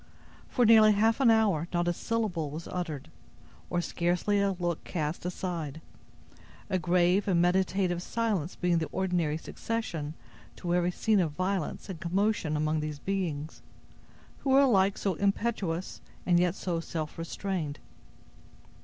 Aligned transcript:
For 0.49 0.65
near 0.65 0.89
half 0.93 1.19
an 1.19 1.29
hour, 1.29 1.67
not 1.71 1.87
a 1.87 1.93
syllable 1.93 2.49
was 2.49 2.67
uttered, 2.67 3.11
or 3.69 3.81
scarcely 3.81 4.39
a 4.41 4.53
look 4.53 4.83
cast 4.83 5.25
aside; 5.27 5.79
a 6.71 6.79
grave 6.79 7.27
and 7.27 7.39
meditative 7.39 8.01
silence 8.01 8.55
being 8.55 8.79
the 8.79 8.87
ordinary 8.87 9.37
succession 9.37 10.15
to 10.55 10.73
every 10.73 10.89
scene 10.89 11.19
of 11.19 11.33
violence 11.33 11.87
and 11.87 11.99
commotion 12.01 12.57
among 12.57 12.79
these 12.79 12.97
beings, 12.97 13.61
who 14.39 14.49
were 14.49 14.61
alike 14.61 14.97
so 14.97 15.13
impetuous 15.13 16.01
and 16.25 16.39
yet 16.39 16.55
so 16.55 16.79
self 16.79 17.19
restrained. 17.19 17.77